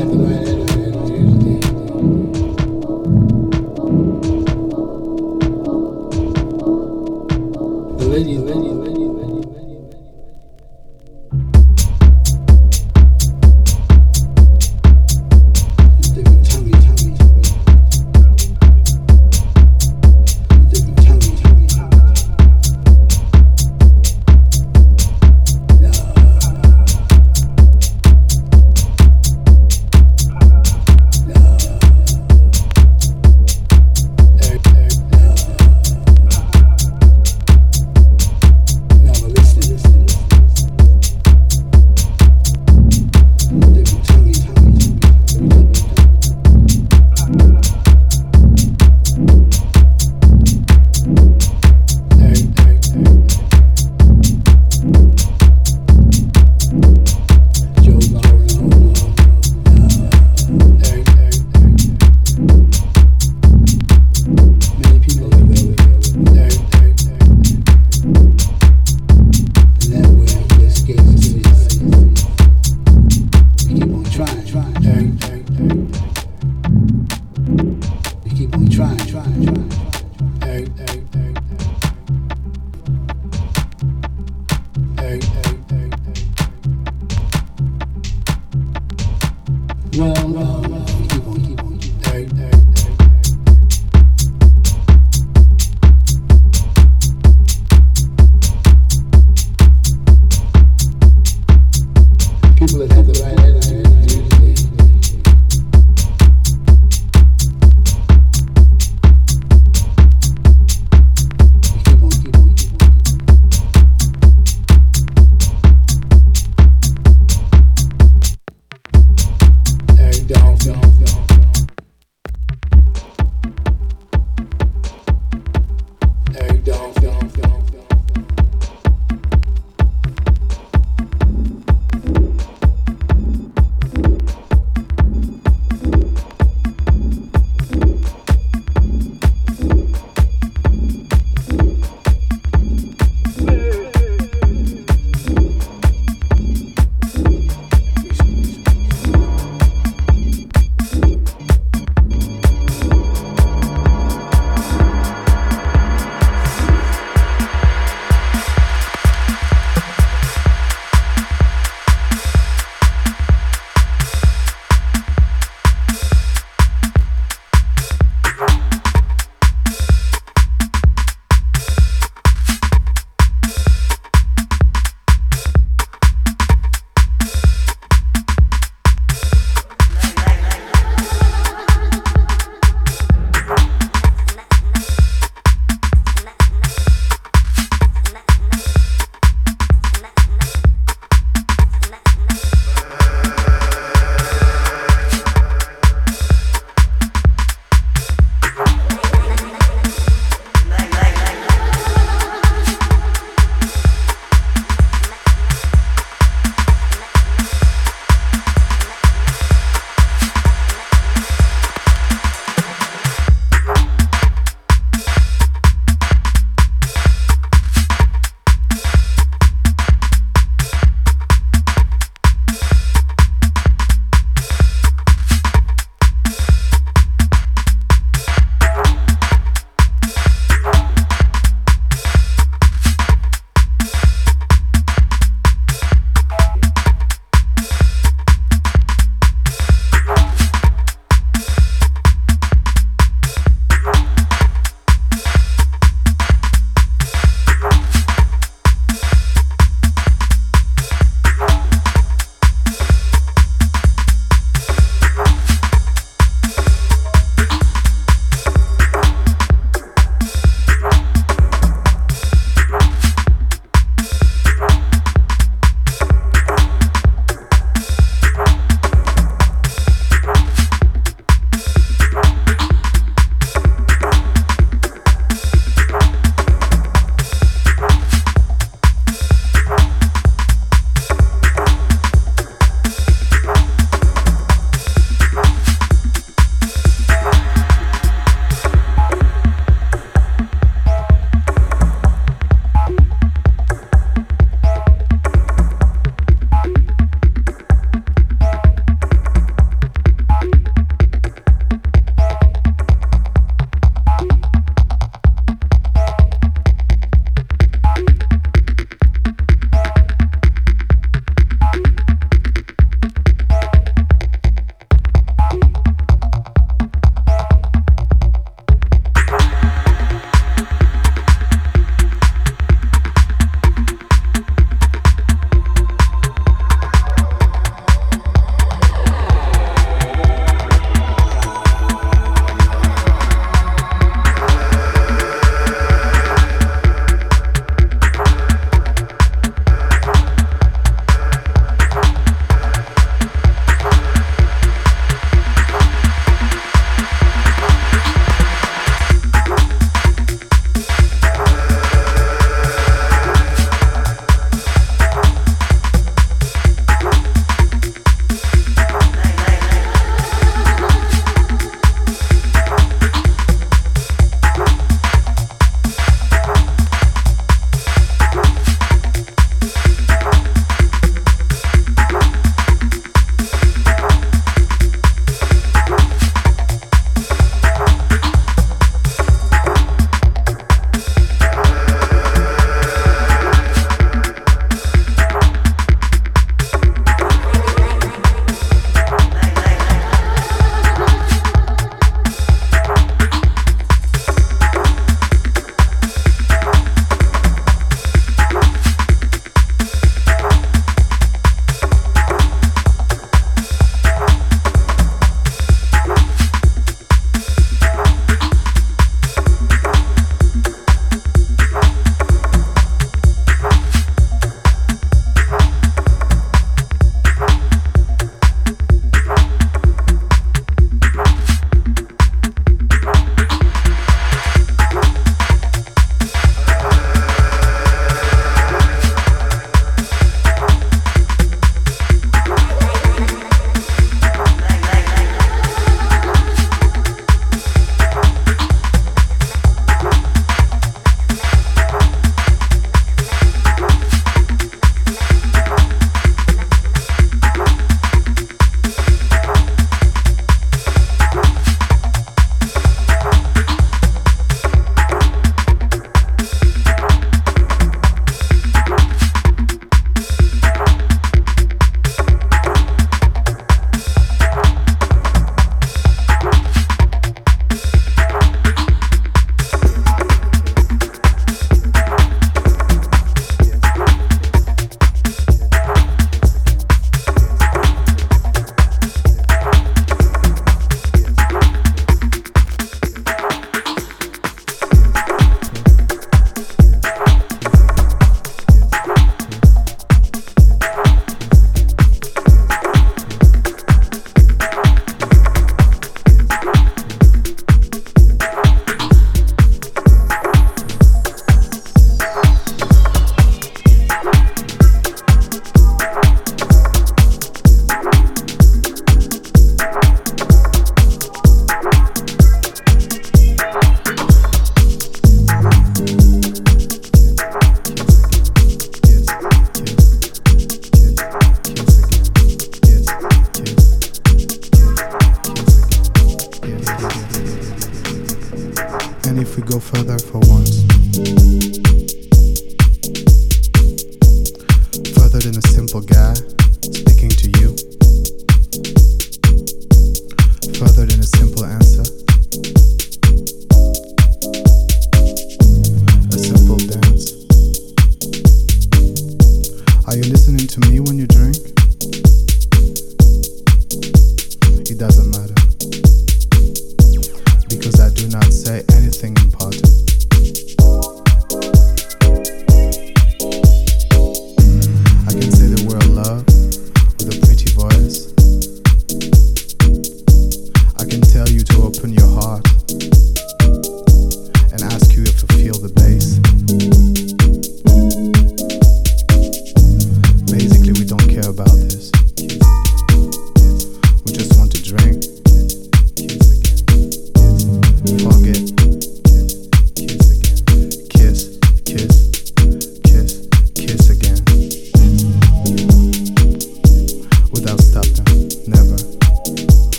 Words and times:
at 0.00 0.08
the 0.08 0.16
minute. 0.16 0.49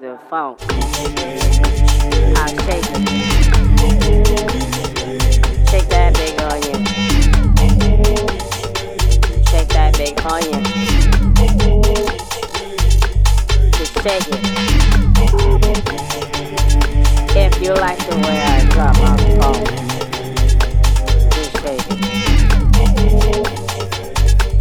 Way 0.00 0.08
you 0.08 0.16
drop 0.16 0.18
the 0.18 0.18
phone. 0.28 0.56
I'll 2.36 2.48
shake. 2.64 2.84
Shake 5.68 5.88
that 5.88 6.14
big 6.14 6.40
onion. 6.40 6.86
Shake 9.46 9.68
that 9.68 9.96
big 9.98 10.20
onion. 10.24 10.64
Just 13.72 13.94
shake 14.02 14.28
it. 14.28 14.40
If 17.34 17.62
you 17.62 17.72
like 17.74 17.98
the 18.06 18.16
way 18.16 18.40
I 18.42 18.64
drop 18.70 18.96
my 18.98 19.16
phone, 19.40 19.64
just 21.30 21.52
shake 21.62 21.86
it. 21.90 21.98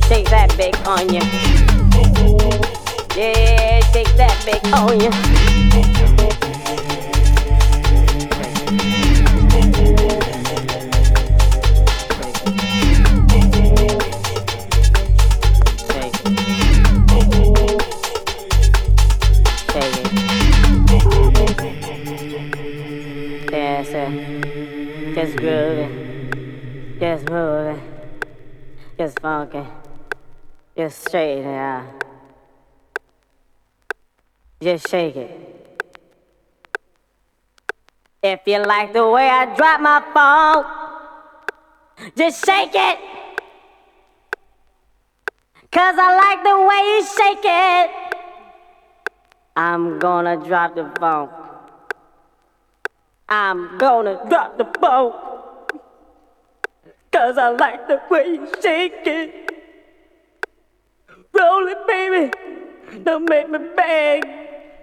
Shake 0.08 0.30
that 0.30 0.50
big 0.58 0.76
onion. 0.86 1.71
Yeah, 3.18 3.82
shake 3.92 4.16
that 4.16 4.42
big. 4.46 4.62
Yeah, 23.52 23.84
sir. 23.84 24.08
Just 25.14 25.36
grooving. 25.36 26.98
Just 26.98 27.30
moving. 27.30 27.82
Just 28.98 29.20
funky. 29.20 29.66
Just 30.78 31.08
straight 31.08 31.44
out. 31.44 32.11
Just 34.62 34.90
shake 34.90 35.16
it. 35.16 35.32
If 38.22 38.42
you 38.46 38.60
like 38.60 38.94
the 38.94 39.10
way 39.10 39.28
I 39.28 39.56
drop 39.56 39.82
my 39.82 40.04
phone, 40.14 42.12
just 42.16 42.46
shake 42.46 42.76
it. 42.76 43.00
Cause 45.72 45.96
I 45.98 46.16
like 46.16 46.44
the 46.44 46.58
way 46.70 46.82
you 46.92 47.04
shake 47.18 47.44
it. 47.44 47.90
I'm 49.56 49.98
gonna 49.98 50.38
drop 50.38 50.76
the 50.76 50.92
phone. 51.00 51.30
I'm 53.28 53.80
gonna 53.80 54.22
drop 54.30 54.60
the 54.60 54.66
phone. 54.80 55.14
Cause 57.12 57.38
I 57.40 57.50
like 57.50 57.88
the 57.88 58.00
way 58.12 58.26
you 58.26 58.48
shake 58.62 59.08
it. 59.08 59.50
Roll 61.34 61.68
it, 61.68 61.88
baby. 61.88 63.04
Don't 63.04 63.28
make 63.28 63.50
me 63.50 63.58
beg. 63.76 64.41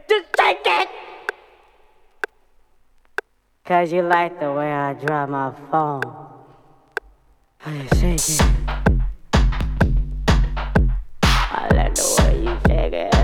Just 0.08 0.26
shake 0.38 0.58
it. 0.64 0.88
Cause 3.66 3.92
you 3.92 4.00
like 4.00 4.40
the 4.40 4.50
way 4.50 4.72
I 4.72 4.94
drop 4.94 5.28
my 5.28 5.52
phone. 5.70 6.00
I 7.66 7.86
shake 7.96 8.18
it. 8.18 8.40
I 11.22 11.68
like 11.74 11.94
the 11.94 12.06
way 12.22 12.42
you 12.42 12.56
shake 12.66 12.94
it. 12.94 13.14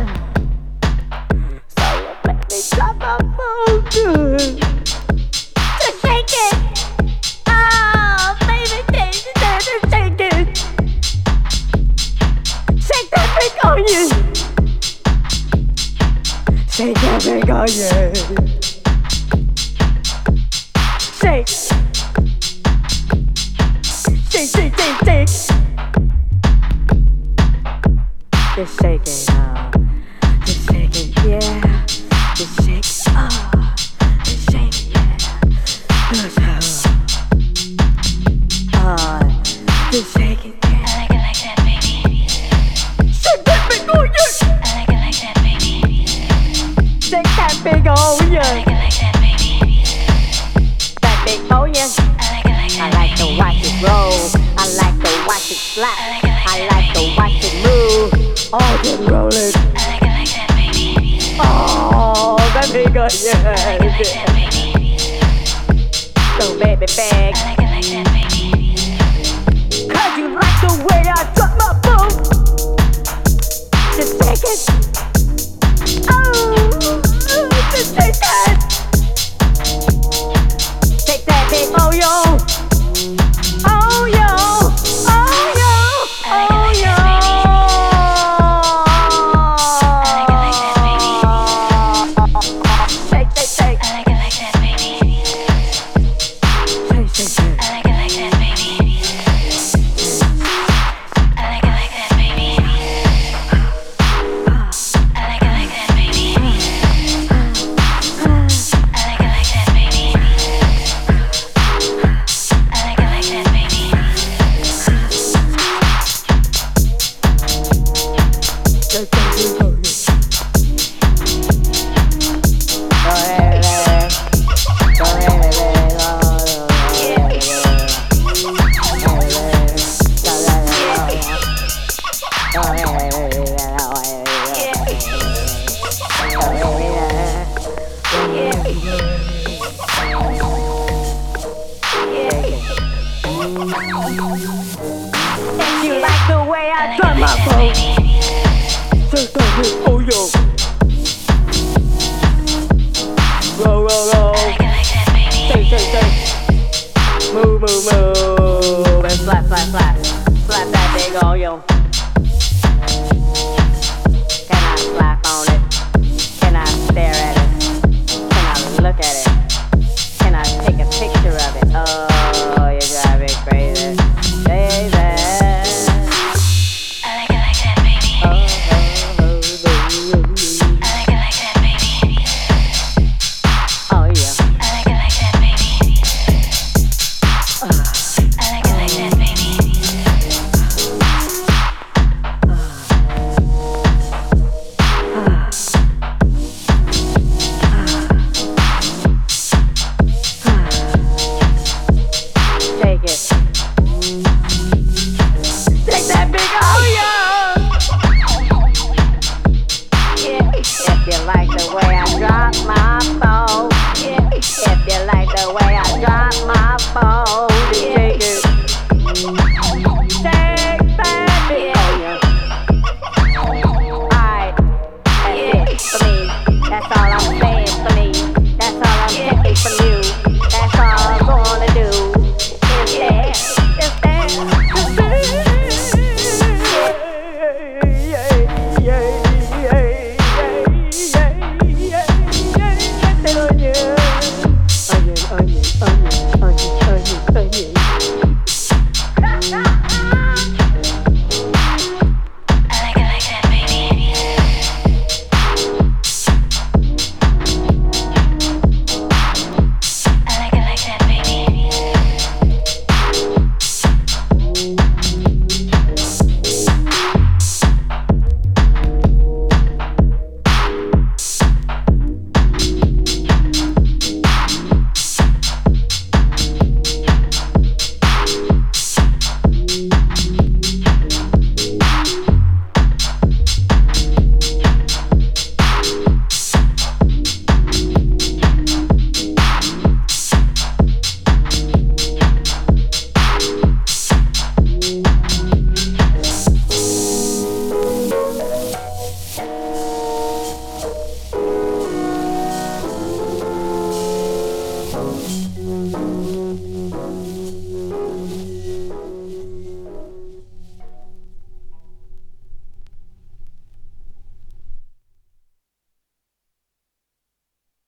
So 1.79 1.87
you 2.03 2.13
make 2.27 2.43
me 2.51 2.61
drop 2.73 2.97
my 2.99 3.17
phone 3.37 3.81
good. 3.91 4.61
Just 5.81 6.03
shake 6.03 6.29
it. 6.29 6.94
Shake 16.75 16.95
that 16.97 17.23
big 17.25 17.49
onion. 17.51 18.15
Shake. 21.21 21.47
Shake, 24.29 24.49
shake, 24.49 24.77
shake, 24.77 24.99
shake. 25.05 25.29
Just 28.57 28.81
shake 28.81 29.07
it, 29.07 29.31
uh, 29.31 29.71
just 30.45 30.63
shake 30.69 30.97
it, 30.97 31.09
yeah. 31.25 31.85
Just 32.35 32.55
shake, 32.65 33.15
uh, 33.17 33.54